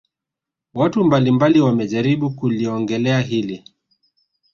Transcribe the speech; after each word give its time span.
Watu 0.73 1.03
mbali 1.03 1.31
mbali 1.31 1.61
wamejaribu 1.61 2.31
kuliongelea 2.31 3.21
hili 3.21 3.63